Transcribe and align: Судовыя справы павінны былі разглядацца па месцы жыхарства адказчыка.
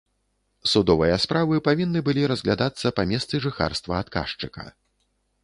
Судовыя 0.71 1.17
справы 1.25 1.59
павінны 1.67 1.99
былі 2.07 2.23
разглядацца 2.33 2.93
па 3.01 3.07
месцы 3.13 3.35
жыхарства 3.45 3.93
адказчыка. 4.07 4.67